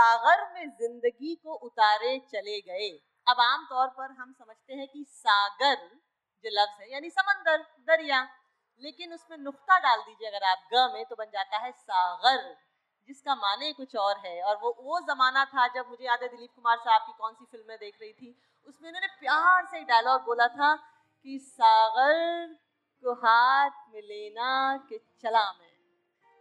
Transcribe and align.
सागर 0.00 0.42
में 0.52 0.68
ज़िंदगी 0.70 1.34
को 1.36 1.54
उतारे 1.64 2.18
चले 2.28 2.60
गए। 2.60 2.88
अब 3.26 3.40
आम 3.40 3.64
तौर 3.70 3.88
पर 3.88 4.10
हम 4.12 4.32
समझते 4.32 4.74
हैं 4.74 4.86
कि 4.88 5.04
सागर 5.08 5.74
जो 6.44 6.50
लफ्ज 6.52 6.80
है, 6.80 6.92
यानी 6.92 7.10
समंदर, 7.10 7.58
दरिया, 7.88 8.20
लेकिन 8.82 9.12
उसमें 9.12 9.36
नुक्ता 9.38 9.78
डाल 9.78 10.00
दीजिए 10.00 10.28
अगर 10.28 10.46
आप 10.46 10.68
ग 10.72 10.88
में 10.94 11.04
तो 11.04 11.16
बन 11.16 11.30
जाता 11.32 11.58
है 11.58 11.72
सागर, 11.72 12.38
जिसका 13.08 13.34
माने 13.34 13.72
कुछ 13.72 13.96
और 13.96 14.16
है। 14.18 14.40
और 14.42 14.56
वो 14.56 14.74
वो 14.80 15.00
जमाना 15.00 15.44
था 15.44 15.66
जब 15.74 15.88
मुझे 15.88 16.04
याद 16.04 16.22
है, 16.22 16.28
दिलीप 16.28 16.50
कुमार 16.54 16.78
साहब 16.78 17.02
की 17.02 17.12
कौन 17.18 17.34
सी 17.34 17.44
फ़िल्में 17.46 17.76
देख 17.76 18.00
रही 18.00 18.12
थी, 18.12 18.34
उसमें 18.68 18.88
उन्होंने 18.88 19.06
प्यार 19.20 19.66
से 19.66 19.82
डायलॉग 19.84 20.24
बोला 20.24 20.48
था 20.48 20.74
कि 21.26 21.38
सागर 21.42 22.46
को 23.04 23.14
हाथ 23.20 23.84
में 23.92 24.00
लेना 24.02 24.76
के 24.88 24.98
चला 25.22 25.44
मैं। 25.52 25.70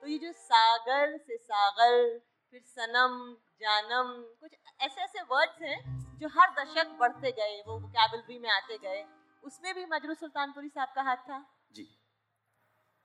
तो 0.03 0.07
ये 0.07 0.17
जो 0.17 0.31
सागर 0.39 1.17
से 1.17 1.37
सागर 1.37 2.19
फिर 2.53 2.61
सनम, 2.61 3.35
जानम, 3.61 4.07
कुछ 4.41 4.51
ऐसे 4.81 5.01
ऐसे 5.01 5.21
वर्ड्स 5.21 5.61
हैं 5.61 6.17
जो 6.17 6.27
हर 6.27 6.53
दशक 6.53 6.97
बढ़ते 6.99 7.31
गए, 7.31 7.61
वो 7.67 7.79
वोकेबलरी 7.79 8.39
में 8.39 8.49
आते 8.49 8.77
गए। 8.77 9.05
उसमें 9.43 9.73
भी 9.75 9.85
मजरू 9.85 10.13
सुल्तानपुरी 10.13 10.69
साहब 10.69 10.93
का 10.95 11.01
हाथ 11.01 11.17
था। 11.17 11.45
जी। 11.71 11.87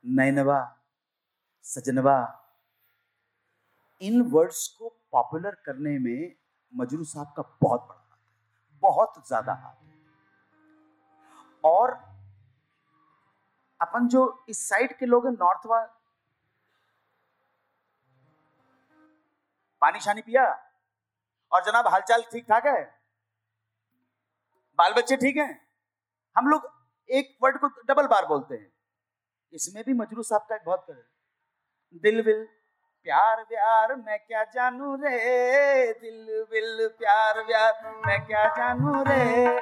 नैनवा, 0.04 0.60
सजनवा, 1.64 2.16
इन 4.00 4.20
वर्ड्स 4.22 4.66
को 4.68 4.88
पॉपुलर 5.12 5.54
करने 5.66 5.98
में 5.98 6.34
मजरू 6.74 7.04
साहब 7.04 7.32
का 7.36 7.42
बहुत 7.62 7.80
बड़ा 7.80 8.00
हाथ 8.00 8.80
बहुत 8.82 9.26
ज़्यादा 9.26 9.52
हाथ 9.54 9.84
है। 9.84 9.92
और 11.64 11.92
अपन 13.80 14.08
जो 14.08 14.44
इस 14.48 14.68
साइड 14.68 14.98
के 14.98 15.06
लोग 15.06 15.26
हैं 15.26 15.32
नॉर्थ 15.34 15.66
पानी 19.84 20.00
शानी 20.00 20.20
पिया? 20.20 20.44
और 21.52 21.64
जनाब, 21.64 21.88
हालचाल 21.88 22.22
ठीक 22.22 22.44
ठाक 22.44 22.66
है? 22.66 22.82
बाल 24.78 24.92
बच्चे 24.92 25.16
ठीक 25.16 25.36
हैं? 25.36 25.68
हम 26.36 26.46
लोग 26.46 26.70
एक 27.10 27.36
वर्ड 27.42 27.58
को 27.58 27.68
डबल 27.88 28.06
बार 28.06 28.26
बोलते 28.26 28.54
हैं। 28.54 28.72
इसमें 29.52 29.84
भी 29.84 29.92
मजरू 29.92 30.22
साहब 30.22 30.46
का 30.48 30.54
एक 30.54 30.62
बहुत 30.66 30.84
कर 30.90 31.04
दिल 32.02 32.22
विल 32.22 32.48
प्यार 33.06 33.42
व्यार, 33.42 33.94
मैं 33.96 34.18
क्या 34.18 34.44
जानू 34.44 34.94
रे? 34.94 35.92
दिल 35.92 36.46
विल 36.52 36.88
प्यार 36.88 37.44
व्यार, 37.44 38.00
मैं 38.06 38.26
क्या 38.26 38.44
जानू 38.56 39.02
रे? 39.02 39.60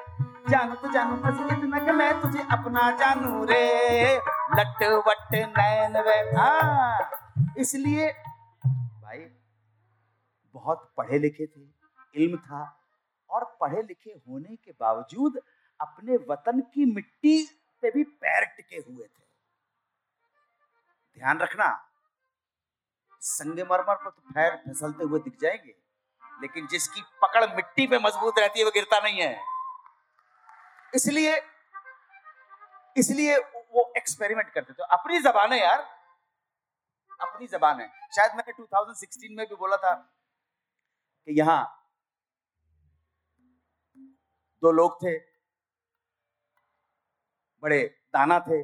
जानू 0.50 0.74
तो 0.74 0.92
जानू, 0.92 1.16
बस 1.16 1.52
इतना 1.52 1.84
कि 1.84 1.92
मैं 1.92 2.22
तुझे 2.22 2.39
अपना 2.39 2.91
जानू 2.96 3.44
रे। 3.44 4.16
लट 4.55 4.83
वट 5.08 5.34
नैन 5.58 6.00
वे 6.00 6.20
हाँ 6.36 7.11
इसलिए 7.58 8.08
बहुत 10.55 10.92
पढ़े 10.97 11.19
लिखे 11.19 11.47
थे, 11.47 11.61
इल्म 12.14 12.36
था 12.39 12.62
और 13.31 13.45
पढ़े 13.61 13.83
लिखे 13.83 14.11
होने 14.11 14.56
के 14.56 14.72
बावजूद 14.72 15.41
अपने 15.81 16.17
वतन 16.31 16.61
की 16.75 16.84
मिट्टी 16.84 17.45
पे 17.83 17.91
भी 17.91 18.05
पैर 18.05 18.45
टिके 18.47 18.77
हुए 18.77 19.05
थे। 19.05 19.23
ध्यान 21.19 21.39
रखना, 21.39 21.89
संगमरमर 23.23 23.97
पर 23.97 24.11
तो 24.11 24.33
पैर 24.34 24.56
फिसलते 24.56 25.05
हुए 25.05 25.20
दिख 25.20 25.39
जाएँगे, 25.41 25.75
लेकिन 26.42 26.67
जिसकी 26.67 27.03
पकड़ 27.23 27.45
मिट्टी 27.55 27.86
पे 27.86 27.98
मज़बूत 27.98 28.39
रहती 28.39 28.58
है, 28.58 28.64
वो 28.64 28.70
गिरता 28.70 29.00
नहीं 29.00 29.20
है। 29.20 29.41
इसलिए 30.95 31.41
इसलिए 32.97 33.36
वो 33.36 33.92
एक्सपेरिमेंट 33.97 34.48
करते 34.50 34.73
थे। 34.73 34.84
अपनी 34.92 35.19
जबान 35.19 35.53
है 35.53 35.61
यार, 35.61 35.78
अपनी 37.20 37.47
जबान 37.47 37.80
है। 37.80 37.89
शायद 38.17 38.33
मैंने 38.33 38.53
2016 38.53 39.36
में 39.36 39.47
भी 39.47 39.56
बोला 39.56 39.77
था 39.77 39.92
कि 41.28 41.32
यहाँ 41.32 41.62
दो 44.62 44.72
लोग 44.72 44.96
थे, 44.96 45.18
बड़े 47.62 47.82
दाना 48.14 48.38
थे, 48.40 48.62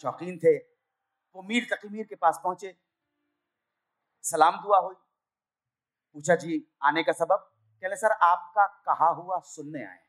शौकीन 0.00 0.38
थे, 0.38 0.56
वो 0.56 1.42
मीर 1.42 1.66
तकीमीर 1.72 2.06
के 2.06 2.14
पास 2.14 2.40
पहुँचे। 2.44 2.76
सलाम 4.24 4.56
दुआ 4.62 4.78
हुई। 4.78 4.94
पूछा, 6.14 6.34
जी, 6.34 6.66
आने 6.82 7.02
का 7.02 7.12
सबब? 7.12 7.52
कहले 7.82 7.96
सर, 7.96 8.12
आपका 8.12 8.66
कहा 8.86 9.08
हुआ 9.12 9.38
सुनने 9.46 9.84
आए 9.84 9.94
हैं। 9.94 10.04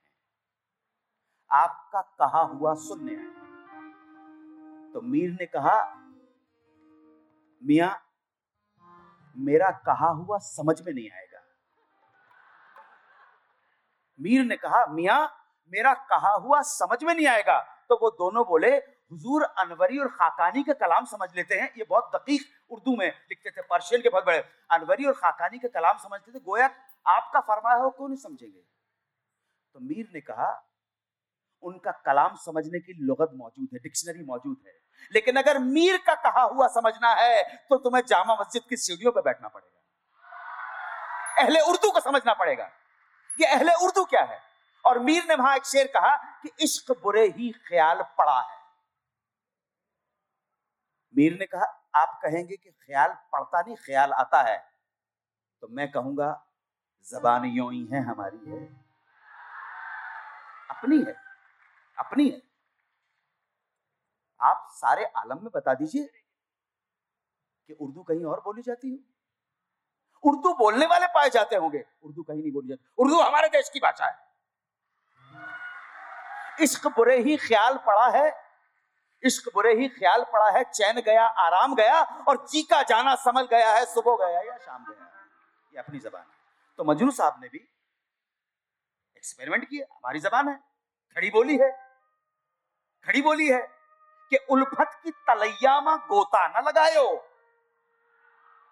आपका 1.51 2.01
कहा 2.19 2.41
हुआ 2.41 2.73
सुनने 2.75 3.15
आए 3.15 3.35
तो 4.93 5.01
मीर 5.01 5.31
ने 5.31 5.45
कहा, 5.45 5.77
मिया 7.61 7.89
मेरा 9.37 9.71
कहा 9.71 10.07
हुआ 10.07 10.37
समझ 10.37 10.81
में 10.81 10.93
नहीं 10.93 11.11
आएगा। 11.11 11.41
मीर 14.19 14.45
ने 14.45 14.57
कहा, 14.57 14.85
मिया, 14.85 15.25
मेरा 15.71 15.93
कहा 15.93 16.31
हुआ 16.31 16.61
समझ 16.61 17.03
में 17.03 17.15
नहीं 17.15 17.27
आएगा। 17.27 17.59
तो 17.89 17.95
वो 17.95 18.09
दोनों 18.09 18.43
बोले, 18.47 18.75
हुजूर 19.11 19.43
अनवरी 19.43 19.97
और 19.97 20.07
खाकानी 20.07 20.63
का 20.63 20.73
कलाम 20.73 21.05
समझ 21.05 21.29
लेते 21.35 21.55
हैं। 21.55 21.73
ये 21.77 21.85
बहुत 21.89 22.11
दकीक 22.15 22.41
उर्दू 22.69 22.95
में 22.95 23.07
लिखते 23.07 23.49
थे, 23.49 23.61
पर्शियन 23.61 24.01
के 24.01 24.09
बहुत 24.09 24.25
बड़े 24.25 24.43
अनवरी 24.71 25.05
और 25.05 25.13
खाकानी 25.13 25.59
का 25.59 25.67
कलाम 25.67 25.97
समझते 25.97 26.31
थे। 26.31 26.39
गोया 26.39 26.69
आपका 27.07 27.39
फरमाया 27.39 27.77
हो 27.77 27.89
क्यों 27.89 28.07
नहीं 28.07 28.17
समझेंगे? 28.17 28.59
तो 29.73 29.79
मीर 29.79 30.09
ने 30.13 30.21
कहा, 30.21 30.63
उनका 31.61 31.91
कलाम 31.91 32.35
समझने 32.35 32.79
की 32.79 32.93
लगत 33.05 33.31
मौजूद 33.33 33.69
है, 33.73 33.79
डिक्शनरी 33.79 34.23
मौजूद 34.23 34.57
है। 34.67 34.86
लेकिन 35.13 35.35
अगर 35.35 35.59
मीर 35.59 35.97
का 35.97 36.13
कहा 36.15 36.41
हुआ 36.43 36.67
समझना 36.67 37.13
है 37.13 37.43
तो 37.69 37.77
तुम्हें 37.77 38.01
जामा 38.07 38.35
मस्जिद 38.35 38.63
की 38.69 38.77
सीढ़ियों 38.77 39.11
पर 39.11 39.21
बैठना 39.21 39.47
पड़ेगा। 39.47 41.43
अहले 41.43 41.59
उर्दू 41.61 41.91
को 41.91 41.99
समझना 41.99 42.33
पड़ेगा। 42.33 42.69
ये 43.39 43.47
अहले 43.47 43.73
उर्दू 43.85 44.03
क्या 44.05 44.23
है? 44.23 44.39
और 44.85 44.99
मीर 44.99 45.23
ने 45.29 45.35
वहाँ 45.35 45.55
एक 45.55 45.65
शेर 45.65 45.87
कहा 45.87 46.15
कि 46.41 46.49
इश्क 46.59 46.91
बुरे 47.03 47.27
ही 47.27 47.51
ख्याल 47.67 48.01
पड़ा 48.17 48.39
है। 48.41 48.57
मीर 51.15 51.37
ने 51.39 51.45
कहा, 51.45 51.65
आप 51.95 52.19
कहेंगे 52.23 52.55
कि 52.55 52.69
ख्याल 52.69 53.13
पड़ता 53.33 53.61
नहीं, 53.61 53.75
ख्याल 53.75 54.13
आता 54.13 54.41
है। 54.41 54.57
तो 55.61 55.67
मैं 55.67 55.91
कहूँगा, 55.91 56.29
जबान 57.07 57.45
यो 57.45 57.69
ही 57.69 57.85
है 57.85 58.01
हमारी 58.03 58.51
है। 58.51 58.65
अपनी 60.69 60.97
है 60.97 61.15
अपनी 61.97 62.29
है। 62.29 62.41
आप 64.41 64.67
सारे 64.71 65.05
आलम 65.05 65.37
में 65.41 65.51
बता 65.55 65.73
दीजिए 65.73 66.23
कि 67.67 67.73
उर्दू 67.73 68.03
कहीं 68.03 68.25
और 68.25 68.41
बोली 68.41 68.61
जाती 68.61 68.89
हो। 68.89 68.97
उर्दू 70.29 70.53
बोलने 70.53 70.85
वाले 70.85 71.07
पाए 71.07 71.29
जाते 71.29 71.55
होंगे, 71.55 71.85
उर्दू 72.03 72.23
कहीं 72.23 72.41
नहीं 72.41 72.51
बोली 72.51 72.67
जाती। 72.67 72.93
उर्दू 72.97 73.21
हमारे 73.21 73.47
देश 73.47 73.69
की 73.69 73.79
भाषा 73.79 74.05
है। 74.05 74.27
इश्क 76.61 76.87
बुरे 76.87 77.17
ही 77.17 77.37
ख्याल 77.37 77.77
पड़ा 77.77 78.09
है, 78.09 78.43
इश्क 79.23 79.53
बुरे 79.53 79.73
ही 79.73 79.89
ख्याल 79.89 80.23
पड़ा 80.23 80.49
है, 80.49 80.63
चैन 80.63 81.01
गया, 81.01 81.25
आराम 81.25 81.75
गया 81.75 82.01
और 82.01 82.47
जी 82.47 82.63
का 82.63 82.83
जाना 82.83 83.15
समझ 83.15 83.45
गया 83.45 83.73
है, 83.73 83.85
सुबह 83.85 84.27
गया 84.27 84.41
या 84.41 84.57
शाम 84.57 84.85
गया 84.85 85.07
ये 85.73 85.79
अपनी 85.79 85.99
जबान 85.99 86.21
है। 86.21 86.37
तो 86.77 86.83
मजनू 86.83 87.11
साहब 87.11 87.41
ने 87.41 87.47
भी 87.47 87.57
एक्सपेरिमेंट 89.17 89.69
किया। 89.69 89.95
हमारी 89.95 90.19
जबान 90.19 90.49
है। 90.49 90.55
खड़ी 91.15 91.29
बोली 91.29 91.57
है। 91.57 91.71
खड़ी 93.03 93.21
बोली 93.21 93.47
है। 93.47 93.76
कि 94.29 94.37
उल्फत 94.49 95.01
की 95.03 95.11
तलैया 95.11 95.81
में 95.81 95.97
गोता 95.97 96.47
न 96.47 96.63
लगायो। 96.67 97.17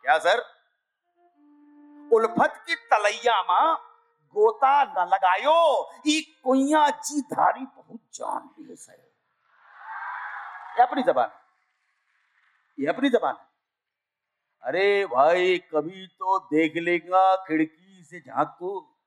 क्या 0.02 0.18
सर? 0.18 0.40
उल्फत 2.14 2.64
की 2.68 2.76
तलैया 2.76 3.42
में 3.42 3.78
गोता 4.30 4.84
न 4.84 5.08
लगायो? 5.08 5.90
ई 6.08 6.42
कुइया 6.44 6.90
जी 6.90 7.22
धारी 7.22 7.66
बहुत 7.66 8.00
जान 8.14 8.50
ली 8.60 8.76
सर। 8.76 9.12
ये 10.78 10.84
अपनी 10.84 11.04
जबान। 11.04 11.32
ये 12.80 12.88
अपनी 12.88 13.10
जबान। 13.10 13.38
अरे 14.64 15.06
भाई, 15.06 15.58
कभी 15.58 16.08
तो 16.08 16.40
देख 16.40 16.74
लेगा 16.76 17.36
खिड़की 17.36 18.04
से 18.04 18.20
झांको। 18.20 18.98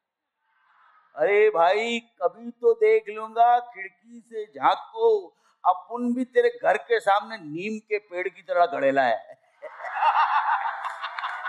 अरे 1.16 1.50
भाई, 1.50 2.00
कभी 2.00 2.50
तो 2.50 2.74
देख 2.74 3.04
लूँगा 3.08 3.60
खिड़की 3.60 4.20
से 4.20 4.46
झांको। 4.46 5.36
अपन 5.64 6.12
भी 6.14 6.24
तेरे 6.26 6.50
घर 6.62 6.76
के 6.78 6.98
सामने 7.00 7.36
नीम 7.38 7.78
के 7.80 7.98
पेड़ 8.00 8.28
की 8.28 8.42
तरह 8.42 8.66
गड़ेला 8.68 9.02
है। 9.02 9.36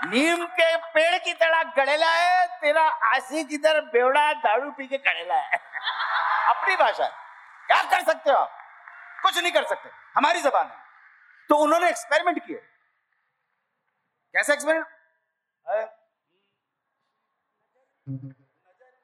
नीम 0.04 0.44
के 0.50 0.76
पेड़ 0.92 1.18
की 1.18 1.32
तरह 1.34 1.62
गड़ेला 1.76 2.10
है, 2.10 2.46
तेरा 2.60 2.82
आशी 3.08 3.44
की 3.44 3.58
तरह 3.58 3.80
बेवड़ा 3.92 4.32
दारू 4.34 4.70
पी 4.70 4.86
के 4.86 4.98
गड़ेला 4.98 5.34
है। 5.34 5.58
अपनी 6.50 6.76
भाषा 6.76 7.06
क्या 7.68 7.82
कर 7.90 8.04
सकते 8.04 8.30
हो 8.30 8.44
कुछ 9.22 9.38
नहीं 9.38 9.52
कर 9.52 9.64
सकते। 9.64 9.90
हमारी 10.16 10.40
जबान 10.42 10.66
है। 10.66 10.76
तो 11.50 11.56
उन्होंने 11.56 11.88
एक्सपेरिमेंट 11.88 12.38
किए। 12.46 12.56
कैसे 14.34 14.52
एक्सपेरिमेंट 14.52 14.86
अरे 15.66 15.82
नज़र 18.06 19.00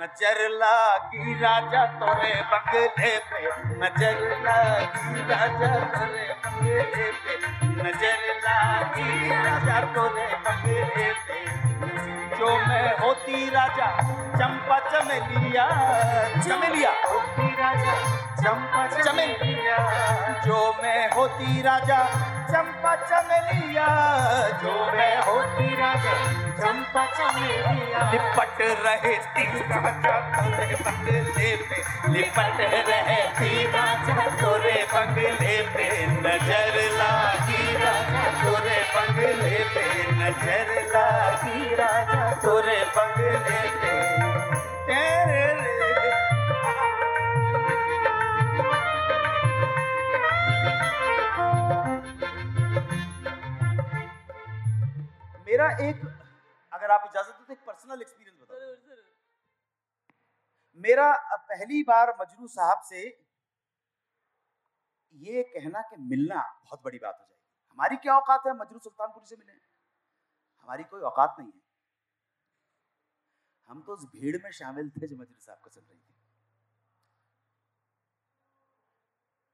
नज़र 0.00 0.38
लागी 0.50 1.32
राजा 1.40 1.84
तोरे 2.00 2.32
बंगले 2.50 3.10
पे 3.30 3.40
नज़र 3.80 4.20
लागी 4.44 5.24
राजा 5.30 5.72
तोरे 5.90 6.24
बंगले 6.44 7.10
पे 7.24 7.34
नज़र 7.80 8.22
लागी 8.44 9.28
राजा 9.30 9.80
तोरे 9.94 10.26
बंगले 10.46 11.08
पे। 11.26 11.38
जो 12.38 12.56
मैं 12.68 12.96
होती 12.98 13.48
राजा 13.50 13.90
चंपा 14.38 14.78
चमेलिया 14.88 15.66
चमेलिया। 16.48 16.92
होती 17.04 17.48
राजा 17.60 17.94
चंपा 18.40 18.86
चमेलिया। 18.96 19.78
जो 20.46 20.60
मैं 20.82 21.10
होती 21.12 21.60
राजा 21.62 22.00
चंपा 22.50 22.94
चमेलिया, 23.00 23.86
जो 24.62 24.72
मैं 24.92 25.16
होती 25.26 25.66
राजा, 25.74 26.14
चंपा 26.60 27.04
चमेलिया। 27.18 28.00
लिपट 28.12 28.60
रहे 28.84 29.14
बंगले 30.80 31.54
पे। 31.68 31.78
लिपट 32.12 32.60
रहे 32.88 33.64
राजा, 33.66 34.26
तोरे 34.40 34.78
बंगले 34.94 35.56
पे। 35.74 35.86
नज़र 36.06 36.74
लागी 36.98 37.62
राजा, 37.76 38.24
तोरे 38.42 38.80
बंगले 38.94 39.58
पे। 39.74 39.86
नज़र 40.18 40.74
लागी 40.94 41.74
राजा, 41.74 42.22
तोरे 42.42 42.80
बंगले 42.96 43.60
पे। 43.80 43.89
मेरा 55.60 55.88
एक 55.88 56.04
अगर 56.72 56.90
आप 56.90 57.02
इजाज़त 57.06 57.38
दो 57.38 57.44
तो 57.44 57.52
एक 57.52 57.64
पर्सनल 57.64 58.02
एक्सपीरियंस 58.02 58.36
बताओ। 58.40 58.58
मेरा 60.80 61.08
पहली 61.48 61.82
बार 61.82 62.12
मजरू 62.20 62.46
साहब 62.48 62.82
से 62.84 63.02
ये 65.14 65.42
कहना 65.50 65.82
कि 65.90 65.96
मिलना 66.04 66.40
बहुत 66.64 66.82
बड़ी 66.84 66.98
बात 66.98 67.14
हो 67.14 67.24
जाएगी। 67.24 67.72
हमारी 67.72 67.96
क्या 67.98 68.16
औकात 68.16 68.46
है 68.46 68.54
मजरू 68.56 68.78
सुल्तानपुरी 68.80 69.26
से 69.26 69.36
मिले 69.36 69.52
हमारी 69.52 70.84
कोई 70.86 71.00
औकात 71.12 71.36
नहीं 71.38 71.48
है। 71.48 71.60
हम 73.68 73.82
तो 73.82 73.92
उस 73.92 74.04
भीड़ 74.12 74.36
में 74.44 74.50
शामिल 74.54 74.90
थे 74.92 75.06
जो 75.06 75.16
मजरू 75.16 75.40
साहब 75.40 75.58
को 75.58 75.70
सुन 75.70 75.82
रही 75.82 75.98
थी। 75.98 76.14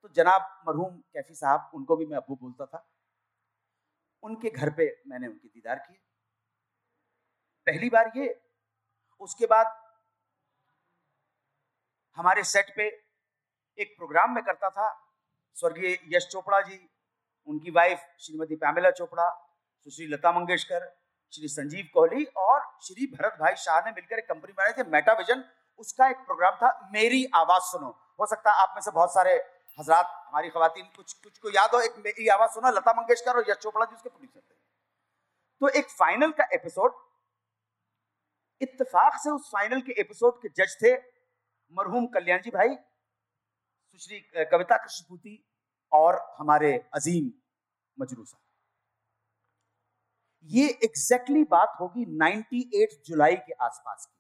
तो 0.03 0.09
जनाब 0.17 0.43
मरहूम 0.69 1.01
कैफी 1.15 1.35
साहब 1.37 1.71
उनको 1.75 1.97
भी 1.97 2.07
मैं 2.07 2.17
अबू 2.19 2.37
बोलता 2.37 2.67
था। 2.67 2.87
उनके 4.27 4.51
घर 4.51 4.71
पे 4.71 4.85
मैंने 5.07 5.27
उनकी 5.27 5.49
दीदार 5.49 5.79
किए 5.79 5.99
पहली 7.67 7.89
बार 7.91 8.11
ये, 8.17 8.29
उसके 9.21 9.47
बाद 9.47 9.75
हमारे 12.19 12.43
सेट 12.45 12.75
पे 12.77 12.87
एक 13.79 13.95
प्रोग्राम 13.97 14.35
में 14.35 14.43
करता 14.45 14.71
था, 14.71 14.89
स्वर्गीय 15.57 15.99
यश 16.15 16.29
चोपड़ा 16.29 16.61
जी, 16.61 16.79
उनकी 17.49 17.71
वाइफ 17.71 18.07
श्रीमती 18.21 18.57
पैमेला 18.57 18.91
चोपड़ा, 18.93 19.29
सुश्री 19.87 20.07
लता 20.07 20.33
मंगेशकर, 20.33 20.87
श्री 21.33 21.49
संजीव 21.49 21.89
कोहली 21.95 22.25
और 22.39 22.61
श्री 22.83 23.07
भरत 23.09 23.37
भाई 23.41 23.55
शाह 23.57 23.81
ने 23.81 23.91
मिलकर 23.91 24.19
एक 24.19 24.29
कंपनी 24.29 24.53
बनाई 24.53 24.73
थी 24.73 24.89
मेटा 24.91 25.13
विजन 25.13 25.45
उसका 25.79 26.09
एक 26.09 26.17
प्रोग्राम 26.19 26.55
था, 26.57 26.91
मेरी 26.93 27.25
आवाज़ 27.35 27.63
सुनो। 27.63 27.89
हो 28.21 28.27
सकता 28.27 28.53
है 28.53 28.63
आप 28.63 28.73
में 28.75 28.83
से 28.83 28.91
बहुत 28.91 29.15
सारे 29.15 29.37
हजरात, 29.79 30.07
हमारी 30.29 30.49
खातन 30.49 30.91
कुछ 30.97 31.13
कुछ 31.15 31.39
को 31.39 31.51
याद 31.51 31.75
हो? 31.75 31.81
एक 31.81 31.97
मेरी 31.99 32.29
आवाज़ 32.29 32.51
सुना, 32.51 32.71
लता 32.71 32.93
मंगेशकर 32.93 33.37
और 33.37 33.51
यश 33.51 33.57
चोपड़ा 33.57 33.85
जी 33.85 33.95
उसके 33.95 34.09
प्रोड्यूसर 34.09 34.41
थे। 34.41 34.55
तो 35.61 35.69
एक 35.79 35.91
फाइनल 35.91 36.33
का 36.33 36.45
एपिसोड 36.55 36.95
इत्तेफाक 38.61 39.21
से 39.23 39.31
उस 39.31 39.51
फाइनल 39.53 39.81
के 39.81 40.01
एपिसोड 40.01 40.41
के 40.43 40.49
जज 40.57 40.77
थे 40.83 40.95
मरहूम 41.75 42.07
कल्याण 42.07 42.43
जी 42.43 42.51
भाई, 42.51 42.75
सुश्री 43.91 44.21
कविता 44.51 44.77
कृष्णपूति 44.77 45.35
और 45.93 46.21
हमारे 46.39 46.73
अजीम 46.95 47.31
मजरू 47.99 48.25
साहब। 48.25 48.43
ये 50.45 50.67
एग्जैक्टली 50.69 51.35
exactly 51.35 51.51
बात 51.51 51.77
होगी 51.81 52.05
98 52.17 53.03
जुलाई 53.07 53.37
के 53.37 53.53
आसपास 53.65 54.07
की। 54.07 54.16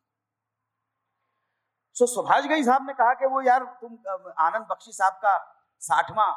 सो 1.97 2.07
सुभाष 2.07 2.45
गई 2.45 2.65
साहब 2.65 2.87
ने 2.87 2.95
कहा 2.95 3.15
कि 3.15 3.27
वो 3.27 3.43
यार, 3.43 3.65
तुम 3.65 3.99
आनंद 4.39 4.67
बख्शी 4.71 4.93
साहब 4.93 5.13
का 5.13 5.63
साठवां 5.81 6.35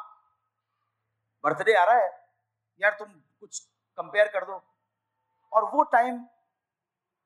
बर्थडे 1.44 1.74
आ 1.74 1.84
रहा 1.84 1.94
है। 1.94 2.26
यार, 2.82 2.96
तुम 2.98 3.22
कुछ 3.40 3.68
कंपेयर 3.96 4.28
कर 4.28 4.44
दो। 4.44 4.64
और 5.52 5.64
वो 5.64 5.82
टाइम 5.82 6.26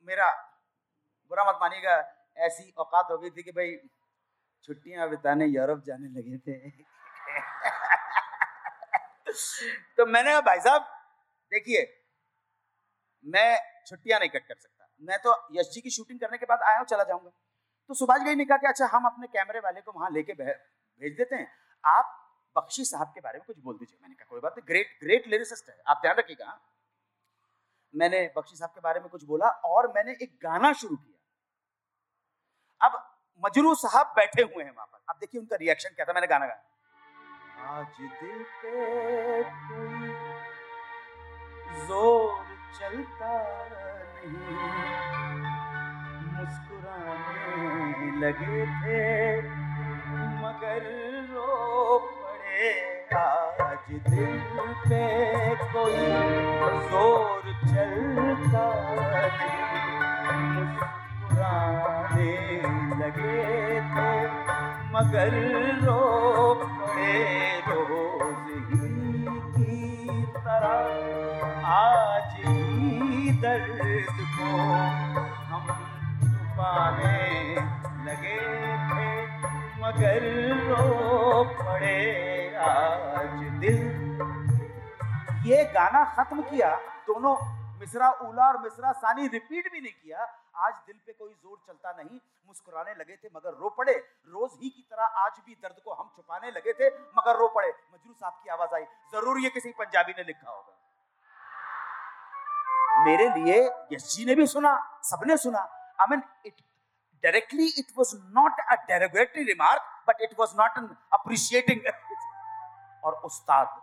मेरा 0.07 0.55
बुरा 1.29 1.45
मत 1.45 1.59
मानिएगा, 1.61 2.13
ऐसी 2.37 2.75
औकात 2.79 3.09
हो 3.11 3.19
गई 3.19 3.31
थी 3.31 3.43
कि 3.43 3.51
भाई, 3.51 3.77
छुट्टियाँ 4.63 5.09
बिताने 5.09 5.47
यूरोप 5.47 5.83
जाने 5.87 6.09
लगे 6.09 6.39
थे। 6.39 6.71
तो 9.97 10.07
मैंने 10.07 10.31
कहा, 10.31 10.41
भाई 10.41 10.61
साहब, 10.61 10.83
देखिए, 11.51 12.05
मैं 13.25 13.59
छुट्टियाँ 13.87 14.21
नहीं 14.21 14.29
कट 14.29 14.49
कर 14.49 14.55
सकता। 14.55 14.89
मैं 15.01 15.19
तो 15.19 15.49
यश 15.53 15.71
जी 15.71 15.81
की 15.81 15.91
शूटिंग 15.91 16.21
करने 16.21 16.39
के 16.39 16.47
बाद 16.47 16.63
आया 16.63 16.79
हूँ, 16.79 16.87
चला 16.87 17.05
जाऊँगा। 17.05 17.31
तो 17.91 17.95
सुभाष 17.95 18.21
गई 18.23 18.35
ने 18.35 18.45
कहा 18.45 18.57
कि 18.59 18.67
अच्छा 18.67 18.87
हम 18.93 19.05
अपने 19.07 19.27
कैमरे 19.29 19.61
वाले 19.61 19.81
को 19.81 19.93
वहाँ 19.93 20.11
लेके 20.11 20.33
भेज 20.35 21.17
देते 21.17 21.37
हैं। 21.37 21.49
आप 21.85 22.21
बख्शी 22.57 22.85
साहब 22.85 23.09
के 23.15 23.21
बारे 23.21 23.39
में 23.39 23.45
कुछ 23.47 23.57
बोल 23.59 23.77
दीजिए। 23.79 23.99
मैंने 24.03 24.15
कहा, 24.15 24.27
कोई 24.31 24.41
बात 24.41 24.55
नहीं, 24.57 24.67
ग्रेट 24.69 24.99
ग्रेट 25.01 25.27
लिरिसिस्ट 25.29 25.69
है। 25.69 25.77
आप 25.89 25.99
ध्यान 26.03 26.17
रखिएगा 26.17 26.61
मैंने 27.95 28.21
बख्शी 28.37 28.57
साहब 28.57 28.71
के 28.71 28.81
बारे 28.81 29.01
में 29.01 29.09
कुछ 29.09 29.25
बोला 29.25 29.49
और 29.67 29.93
मैंने 29.95 30.13
एक 30.23 30.39
गाना 30.43 30.73
शुरू 30.75 30.97
किया। 30.97 31.19
अब 32.81 32.93
मजरू 33.43 33.75
साहब 33.77 34.07
बैठे 34.17 34.43
हुए 34.45 34.65
हैं 34.65 34.71
वहाँ 34.71 34.87
पर। 34.87 34.99
अब 35.11 35.17
देखिए 35.21 35.41
उनका 35.41 35.57
रिएक्शन 35.57 35.95
क्या 35.95 36.05
था, 36.07 36.13
मैंने 36.13 36.27
गाना 36.27 36.47
गाया। 36.47 36.63
आज 37.71 37.87
दिल 38.21 38.43
पे 38.61 39.43
ज़ोर 41.87 42.45
चलता 42.79 43.33
नहीं 43.69 44.84
लगे 48.25 48.61
थे, 48.81 49.01
मगर 50.43 50.85
रो 51.31 51.99
पड़े 52.01 52.69
आज 53.15 53.91
दिल 54.07 54.39
पे 54.85 55.01
कोई 55.73 56.07
ज़ोर 56.89 57.43
चलता 57.65 58.65
मुस्कुराने 60.55 62.33
लगे 63.03 63.43
थे, 63.93 64.15
मगर 64.95 65.37
रो 65.85 66.01
पड़े 66.55 67.21
रोज 67.69 68.47
की 69.57 69.79
तरह। 70.39 70.81
आज 71.75 72.33
ही 72.47 73.33
दर्द 73.43 74.17
को 74.39 74.51
हम 75.53 75.67
छुपाने 76.23 77.34
लगे 78.15 78.39
थे, 78.89 79.07
मगर 79.81 80.25
रो 80.67 80.83
पड़े 81.57 81.99
आज 82.65 83.39
दिल 83.61 83.79
ये 85.47 85.65
गाना 85.75 86.03
खत्म 86.15 86.43
किया, 86.43 86.69
दोनों 87.07 87.35
मिसरा 87.81 88.09
उला 88.25 88.47
और 88.47 88.59
मिसरा 88.59 88.93
सानी 88.95 89.27
रिपीट 89.29 89.65
भी 89.73 89.81
नहीं 89.81 89.93
किया। 89.95 90.27
आज 90.59 90.75
दिल 90.87 90.97
पे 90.97 91.13
कोई 91.13 91.33
ज़ोर 91.33 91.57
चलता 91.67 91.93
नहीं, 91.93 92.19
मुस्कुराने 92.49 92.95
लगे 92.95 93.17
थे, 93.17 93.29
मगर 93.37 93.55
रो 93.55 93.69
पड़े। 93.79 93.93
रोज 94.29 94.51
ही 94.63 94.69
की 94.71 94.83
तरह 94.85 95.05
आज 95.25 95.41
भी 95.47 95.55
दर्द 95.55 95.77
को 95.85 95.93
हम 95.93 96.11
छुपाने 96.17 96.51
लगे 96.51 96.73
थे, 96.73 96.89
मगर 97.19 97.37
रो 97.39 97.49
पड़े। 97.49 97.69
मजरू 97.69 98.13
साहब 98.13 98.33
की 98.35 98.51
आवाज़ 98.51 98.75
आई, 98.75 98.85
ज़रूर 99.13 99.41
ये 99.41 99.51
किसी 99.51 99.71
पंजाबी 99.81 100.13
ने 100.13 100.25
लिखा 100.25 100.51
होगा। 100.51 100.73
मेरे 103.05 103.29
लिए 103.31 103.57
यश 103.93 104.05
जी 104.11 104.25
ने 104.25 104.35
भी 104.35 104.47
सुना, 104.49 104.73
सबने 105.05 105.37
सुना। 105.39 105.59
I 106.01 106.07
mean 106.11 106.23
it 106.47 106.55
directly 107.25 107.69
it 107.79 107.93
was 107.99 108.11
not 108.39 108.61
a 108.69 108.75
derogatory 108.85 109.45
remark 109.45 109.83
but 110.09 110.21
it 110.23 110.35
was 110.39 110.55
not 110.57 110.79
an 110.79 110.89
appreciating 111.13 111.81
और 113.05 113.15
उस्ताद 113.25 113.81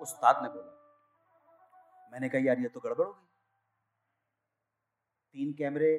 उस्ताद 0.00 0.42
ने 0.42 0.48
बोला, 0.48 0.70
मैंने 2.12 2.28
कहा, 2.28 2.40
यार, 2.40 2.58
ये 2.58 2.68
तो 2.68 2.80
गड़बड़ 2.80 3.06
हो 3.06 3.12
गई। 3.12 3.26
तीन 5.34 5.52
कैमरे, 5.52 5.92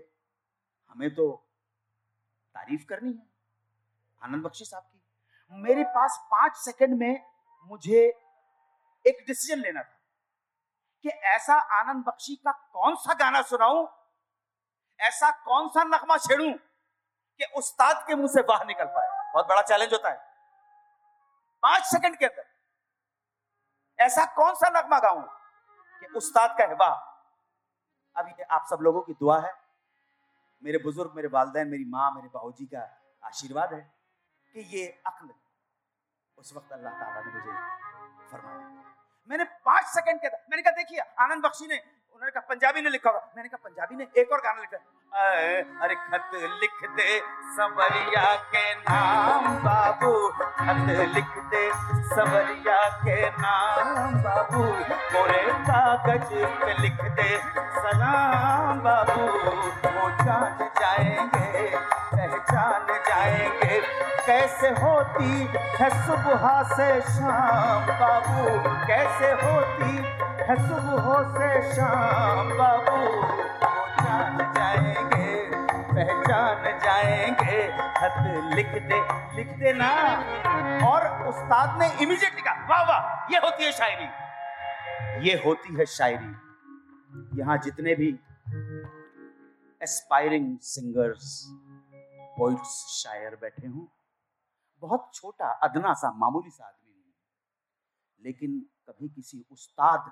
हमें 0.87 1.13
तो 1.15 1.25
तारीफ़ 2.55 2.85
करनी 2.85 3.11
है। 3.11 3.25
आनंद 4.21 4.43
बख्शी 4.43 4.65
साहब 4.65 4.83
की। 4.83 5.61
मेरे 5.63 5.83
पास 5.83 6.17
पाँच 6.31 6.55
सेकंड 6.55 6.97
में 6.99 7.25
मुझे 7.71 8.01
एक 9.05 9.23
डिसीज़न 9.27 9.61
लेना 9.61 9.81
था 9.81 9.99
कि 11.05 11.09
ऐसा 11.09 11.55
आनंद 11.79 12.03
बख्शी 12.05 12.35
का 12.35 12.51
कौन 12.73 12.95
सा 12.95 13.13
गाना 13.13 13.41
सुनाऊं 13.41 13.85
ऐसा 15.03 15.29
कौन 15.45 15.67
सा 15.69 15.83
नगमा 15.83 16.17
छेड़ू 16.17 16.51
कि 17.39 17.45
उस्ताद 17.57 18.03
के 18.07 18.15
मुँह 18.15 18.27
से 18.27 18.41
बाहर 18.41 18.67
निकल 18.67 18.85
पाए? 18.85 19.07
बहुत 19.33 19.47
बड़ा 19.47 19.61
चैलेंज 19.61 19.93
होता 19.93 20.09
है। 20.09 20.17
पाँच 21.63 21.83
सेकंड 21.83 22.17
के 22.17 22.25
अंदर। 22.25 22.45
ऐसा 23.99 24.25
कौन 24.35 24.53
सा 24.53 24.69
नगमा 24.69 24.99
गाऊं 24.99 25.21
कि 25.99 26.05
उस्ताद 26.15 26.55
का 26.57 26.63
है 26.63 26.75
अब 28.15 28.27
ये 28.27 28.43
आप 28.43 28.65
सब 28.69 28.81
लोगों 28.81 29.01
की 29.01 29.13
दुआ 29.13 29.39
है। 29.39 29.51
मेरे 30.63 30.77
बुज़ुर्ग, 30.77 31.13
मेरे 31.15 31.27
वालदेन, 31.27 31.67
मेरी 31.67 31.85
माँ, 31.85 32.11
मेरे 32.11 32.27
बाबूजी 32.27 32.65
का 32.65 32.81
आशीर्वाद 33.23 33.73
है 33.73 33.81
कि 34.55 34.59
ये 34.77 34.85
अक्ल 35.07 35.29
उस 36.37 36.53
वक्त 36.55 36.71
अल्लाह 36.71 36.93
ताला 36.93 37.21
ने 37.21 37.31
मुझे 37.31 37.51
फरमाया। 38.31 38.67
मैंने 39.29 39.43
पाँच 39.43 39.85
सेकंड 39.85 40.21
के 40.21 40.27
मैंने 40.27 40.61
कहा, 40.61 40.71
देखिए, 40.71 40.99
आनंद 40.99 41.45
बख्शी 41.45 41.67
ने 41.67 41.77
उन्होंने 42.23 42.39
कहा, 42.39 42.47
पंजाबी 42.49 42.81
ने 42.81 42.89
लिखा 42.89 43.09
होगा। 43.09 43.31
मैंने 43.35 43.49
कहा, 43.49 43.59
पंजाबी 43.63 43.95
ने 43.95 44.05
एक 44.21 44.31
और 44.31 44.39
गाना 44.39 44.61
लिखा 44.61 44.77
अरे 45.83 45.95
खत 45.95 46.29
लिख 46.61 46.77
दे 46.95 47.19
संवरिया 47.55 48.23
के 48.53 48.63
नाम, 48.75 49.47
बाबू, 49.63 50.11
खत 50.59 50.87
लिख 51.15 51.33
दे 51.51 51.63
संवरिया 52.13 52.79
के 53.03 53.17
नाम, 53.41 54.15
बाबू 54.23 54.63
कोरे 55.11 55.43
कागज़ 55.67 56.33
पे 56.63 56.71
लिख 56.79 57.03
दे 57.19 57.29
सलाम, 57.75 58.79
बाबू। 58.79 59.27
वो 59.89 60.09
जान 60.23 60.57
जाएँगे, 60.79 61.69
पहचान 62.15 62.87
जाएँगे, 63.09 63.81
कैसे 64.25 64.69
होती 64.81 65.31
है 65.79 65.89
सुबह 66.05 66.47
से 66.73 66.89
शाम, 67.11 67.91
बाबू, 67.99 68.59
कैसे 68.87 69.31
होती 69.43 70.22
है 70.43 70.55
सुबह 70.59 71.05
से 71.33 71.75
शाम 71.75 72.49
बाबू 72.57 72.97
जाएँगे, 74.55 75.27
पहचान 75.91 76.63
जाएँगे। 76.79 77.59
खत 77.97 78.15
लिख 78.55 78.71
दे 78.83 78.99
लिख 79.35 79.51
और 80.87 81.05
उस्ताद 81.27 81.79
ने 81.79 81.87
वाह 82.69 82.83
वाह, 82.83 83.33
ये 83.33 83.39
होती 83.39 83.63
है 83.63 83.71
शायरी। 83.71 84.07
ये 85.27 85.35
होती 85.45 85.75
है 85.75 85.85
शायरी। 85.85 87.39
यहाँ 87.39 87.57
जितने 87.57 87.95
भी 87.95 88.09
एस्पायरिंग 89.81 90.57
सिंगर्स 90.59 91.43
पोइट्स 92.37 92.75
शायर 93.03 93.35
बैठे 93.35 93.67
हों, 93.67 93.85
बहुत 94.83 95.09
छोटा, 95.13 95.49
अदना 95.63 95.93
सा, 95.93 96.11
मामूली 96.11 96.49
सा 96.49 96.65
आदमी 96.65 96.81
लेकिन 98.21 98.59
कभी 98.89 99.09
किसी 99.09 99.45
उस्ताद 99.51 100.11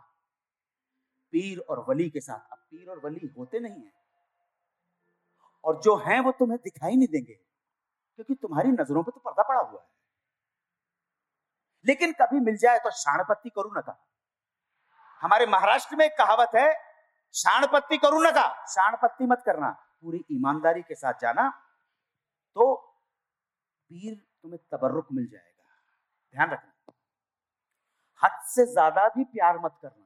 पीर 1.33 1.59
और 1.59 1.85
वली 1.89 2.09
के 2.09 2.21
साथ। 2.21 2.51
अब 2.51 2.57
पीर 2.61 2.89
और 2.89 2.99
वली 2.99 3.27
होते 3.37 3.59
नहीं 3.59 3.73
हैं। 3.75 3.93
और 5.63 5.79
जो 5.81 5.95
हैं 5.97 6.19
वो 6.19 6.31
तुम्हें 6.31 6.59
दिखाई 6.59 6.95
नहीं 6.95 7.07
देंगे, 7.07 7.33
क्योंकि 7.33 8.35
तुम्हारी 8.35 8.71
नज़रों 8.71 9.03
पे 9.03 9.11
तो 9.11 9.19
पर्दा 9.21 9.43
पड़ा 9.43 9.59
हुआ 9.61 9.81
है। 9.81 9.87
लेकिन 11.85 12.13
कभी 12.13 12.39
मिल 12.41 12.57
जाए 12.57 12.79
तो 12.79 12.91
शाणपत्ती 12.93 13.49
करू 13.49 13.69
ना 13.71 13.81
कहा? 13.81 14.07
हमारे 15.21 15.45
महाराष्ट्र 15.47 15.95
में 15.95 16.05
एक 16.05 16.17
कहावत 16.17 16.51
है, 16.55 16.73
शाणपत्ती 17.35 17.97
करू 17.97 18.21
ना 18.21 18.31
कहा? 18.31 18.65
शाणपत्ती 18.67 19.25
मत 19.25 19.43
करना, 19.45 19.69
पूरी 20.01 20.23
ईमानदारी 20.31 20.81
के 20.81 20.95
साथ 20.95 21.13
जाना 21.21 21.49
तो 22.55 22.73
पीर 23.91 24.13
तुम्हें 24.15 24.59
तबर्रुक 24.71 25.07
मिल 25.11 25.27
जाएगा। 25.27 25.63
ध्यान 26.35 26.49
रखना। 26.49 26.93
हद 28.21 28.41
से 28.47 28.65
ज़्यादा 28.67 29.07
भी 29.09 29.23
प्यार 29.25 29.59
मत 29.59 29.77
करना। 29.81 30.05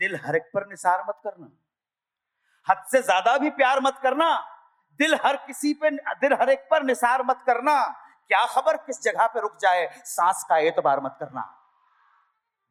दिल 0.00 0.16
हर 0.16 0.36
एक 0.36 0.50
पर 0.54 0.66
निसार 0.68 1.04
मत 1.08 1.20
करना। 1.24 1.50
हद 2.66 2.84
से 2.90 3.02
ज़्यादा 3.02 3.36
भी 3.38 3.50
प्यार 3.52 3.80
मत 3.80 3.98
करना। 4.02 4.28
दिल 5.00 5.14
हर 5.24 5.36
किसी 5.46 5.72
पे, 5.74 5.90
दिल 5.90 6.32
हर 6.32 6.50
एक 6.50 6.66
पर 6.70 6.82
निसार 6.84 7.22
मत 7.24 7.42
करना। 7.46 7.82
क्या 8.30 8.44
खबर 8.48 8.76
किस 8.78 9.02
जगह 9.02 9.26
पे 9.26 9.40
रुक 9.40 9.56
जाए, 9.60 9.86
सांस 10.06 10.44
का 10.48 10.58
एतबार 10.60 11.00
मत 11.00 11.16
करना। 11.20 11.42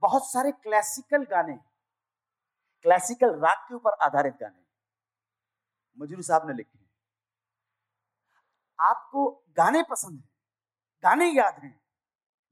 बहुत 0.03 0.31
सारे 0.31 0.51
क्लासिकल 0.53 1.23
गाने 1.25 1.59
क्लासिकल 2.85 3.33
राग 3.37 3.57
के 3.59 3.75
ऊपर 3.75 3.93
आधारित 4.01 4.33
गाने, 4.33 4.61
मजरू 5.97 6.21
साहब 6.23 6.47
ने 6.47 6.53
लिखे 6.53 6.77
आपको 8.79 9.29
गाने 9.57 9.81
पसंद 9.83 10.13
है, 10.13 10.29
गाने 11.03 11.25
याद 11.27 11.55
हैं, 11.63 11.79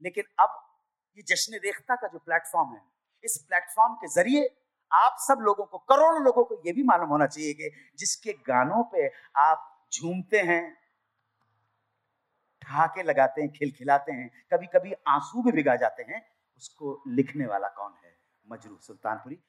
लेकिन 0.02 0.24
अब 0.40 0.62
ये 1.18 1.24
जश्न 1.28 1.60
रेख्ता 1.64 1.96
का 1.96 2.08
जो 2.08 2.20
प्लेटफॉर्म 2.20 2.74
है, 2.74 2.82
इस 3.24 3.38
प्लेटफॉर्म 3.40 3.94
के 3.96 4.08
ज़रिए 4.10 4.48
आप 4.92 5.16
सब 5.20 5.38
लोगों 5.42 5.66
को, 5.66 5.78
करोड़ों 5.78 6.24
लोगों 6.24 6.44
को 6.44 6.62
यह 6.66 6.74
भी 6.74 6.84
मालूम 6.84 7.10
होना 7.10 7.28
चाहिए 7.28 7.54
कि 7.54 7.72
जिसके 8.00 8.34
गानों 8.34 8.84
पे 8.84 9.12
आप 9.36 9.88
झूमते 9.94 10.40
हैं 10.40 10.78
ठहाके 12.62 13.04
लगाते 13.04 13.42
हैं, 13.42 13.52
खिलखिलाते 13.52 14.12
हैं 14.12 14.30
कभी 14.54 14.68
कभी 14.68 14.94
आँसू 15.08 15.44
भी 15.44 15.52
भिगा 15.52 15.76
जाते 15.76 16.04
हैं, 16.04 16.26
उसको 16.58 17.04
लिखने 17.08 17.46
वाला 17.46 17.68
कौन 17.68 17.94
है? 18.06 18.18
मजरू 18.50 18.78
सुल्तानपुरी। 18.78 19.40